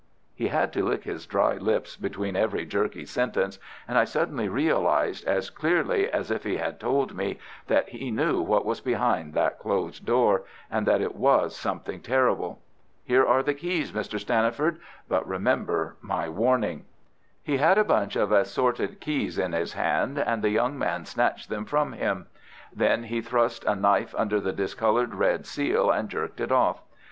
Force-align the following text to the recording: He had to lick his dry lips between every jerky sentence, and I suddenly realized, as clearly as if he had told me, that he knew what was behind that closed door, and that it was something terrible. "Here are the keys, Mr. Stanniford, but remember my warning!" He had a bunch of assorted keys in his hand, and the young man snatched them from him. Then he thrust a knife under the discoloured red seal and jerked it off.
He 0.33 0.47
had 0.47 0.73
to 0.73 0.83
lick 0.83 1.03
his 1.03 1.27
dry 1.27 1.57
lips 1.57 1.95
between 1.95 2.35
every 2.35 2.65
jerky 2.65 3.05
sentence, 3.05 3.59
and 3.87 3.99
I 3.99 4.03
suddenly 4.05 4.49
realized, 4.49 5.23
as 5.27 5.51
clearly 5.51 6.11
as 6.11 6.31
if 6.31 6.43
he 6.43 6.57
had 6.57 6.79
told 6.79 7.13
me, 7.15 7.37
that 7.67 7.87
he 7.89 8.09
knew 8.09 8.41
what 8.41 8.65
was 8.65 8.81
behind 8.81 9.35
that 9.35 9.59
closed 9.59 10.03
door, 10.03 10.41
and 10.71 10.87
that 10.87 11.01
it 11.01 11.13
was 11.13 11.55
something 11.55 11.99
terrible. 12.01 12.59
"Here 13.03 13.23
are 13.23 13.43
the 13.43 13.53
keys, 13.53 13.91
Mr. 13.91 14.19
Stanniford, 14.19 14.79
but 15.07 15.27
remember 15.27 15.97
my 16.01 16.27
warning!" 16.27 16.85
He 17.43 17.57
had 17.57 17.77
a 17.77 17.83
bunch 17.83 18.15
of 18.15 18.31
assorted 18.31 18.99
keys 19.01 19.37
in 19.37 19.51
his 19.51 19.73
hand, 19.73 20.17
and 20.17 20.41
the 20.43 20.49
young 20.49 20.79
man 20.79 21.05
snatched 21.05 21.47
them 21.47 21.65
from 21.65 21.93
him. 21.93 22.25
Then 22.75 23.03
he 23.03 23.21
thrust 23.21 23.63
a 23.65 23.75
knife 23.75 24.15
under 24.17 24.39
the 24.39 24.51
discoloured 24.51 25.13
red 25.13 25.45
seal 25.45 25.91
and 25.91 26.09
jerked 26.09 26.39
it 26.41 26.51
off. 26.51 26.81